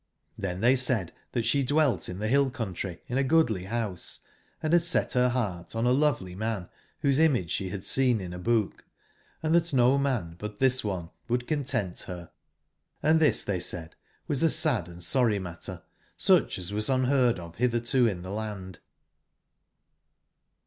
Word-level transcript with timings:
Tlben 0.41 0.61
tbey 0.61 0.75
said 0.75 1.11
tbat 1.31 1.43
sbe 1.45 1.63
dwelt 1.63 2.09
in 2.09 2.17
tbe 2.17 2.31
bill/country 2.31 3.01
in 3.07 3.19
a 3.19 3.23
goodly 3.23 3.67
bouse, 3.67 4.21
& 4.41 4.59
bad 4.63 4.81
set 4.81 5.13
ber 5.13 5.29
beart 5.29 5.75
on 5.75 5.85
a 5.85 5.91
lovely 5.91 6.33
man, 6.33 6.69
wbose 7.03 7.19
image 7.19 7.55
sbe 7.55 7.69
bad 7.69 7.85
seen 7.85 8.19
in 8.19 8.33
a 8.33 8.39
book, 8.39 8.83
and 9.43 9.53
tbat 9.53 9.73
no 9.75 9.99
man 9.99 10.35
but 10.39 10.57
tbis 10.57 10.83
one 10.83 11.11
would 11.27 11.45
content 11.45 12.03
ber; 12.07 12.31
and 13.03 13.21
tbis, 13.21 13.45
tbey 13.45 13.61
said, 13.61 13.93
was 14.27 14.41
a 14.41 14.49
sad 14.49 14.89
and 14.89 15.03
sorry 15.03 15.37
matter, 15.37 15.83
sucb 16.17 16.57
as 16.57 16.73
was 16.73 16.89
unbeard 16.89 17.37
of 17.37 17.57
bitberto 17.57 18.09
in 18.09 18.23
tbe 18.23 18.33
land. 18.35 18.79